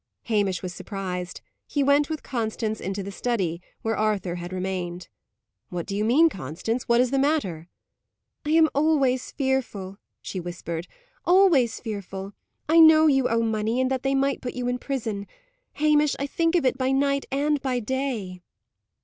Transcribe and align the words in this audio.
Hamish 0.23 0.63
was 0.63 0.73
surprised. 0.73 1.41
He 1.67 1.83
went 1.83 2.09
with 2.09 2.23
Constance 2.23 2.81
into 2.81 3.03
the 3.03 3.11
study, 3.11 3.61
where 3.83 3.95
Arthur 3.95 4.33
had 4.33 4.51
remained. 4.51 5.09
"What 5.69 5.85
do 5.85 5.95
you 5.95 6.03
mean, 6.03 6.27
Constance? 6.27 6.87
What 6.89 6.99
is 6.99 7.11
the 7.11 7.19
matter?" 7.19 7.67
"I 8.43 8.49
am 8.49 8.67
always 8.73 9.29
fearful," 9.31 9.99
she 10.19 10.39
whispered; 10.39 10.87
"always 11.23 11.79
fearful; 11.79 12.33
I 12.67 12.79
know 12.79 13.05
you 13.05 13.29
owe 13.29 13.43
money, 13.43 13.79
and 13.79 13.91
that 13.91 14.01
they 14.01 14.15
might 14.15 14.41
put 14.41 14.55
you 14.55 14.67
in 14.67 14.79
prison. 14.79 15.27
Hamish, 15.73 16.15
I 16.17 16.25
think 16.25 16.55
of 16.55 16.65
it 16.65 16.79
by 16.79 16.89
night 16.91 17.27
and 17.31 17.61
by 17.61 17.79
day." 17.79 18.41